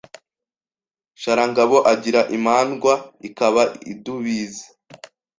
Sharangabo 1.21 1.77
Agira 1.93 2.21
imandwa 2.37 2.93
ikaba 3.27 3.63
indubizi 3.91 4.65